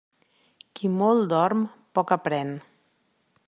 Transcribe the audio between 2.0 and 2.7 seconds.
aprén.